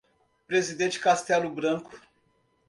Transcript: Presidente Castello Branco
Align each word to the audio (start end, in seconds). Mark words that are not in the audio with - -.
Presidente 0.47 0.99
Castello 0.99 1.51
Branco 1.53 1.91